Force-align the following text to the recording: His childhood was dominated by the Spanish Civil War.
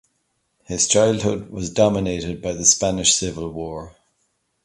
His 0.63 0.87
childhood 0.87 1.51
was 1.51 1.69
dominated 1.69 2.41
by 2.41 2.53
the 2.53 2.65
Spanish 2.65 3.13
Civil 3.13 3.51
War. 3.51 3.95